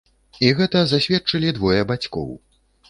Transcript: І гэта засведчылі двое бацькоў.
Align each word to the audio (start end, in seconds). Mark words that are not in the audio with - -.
І 0.47 0.49
гэта 0.61 0.81
засведчылі 0.93 1.55
двое 1.59 1.81
бацькоў. 1.95 2.29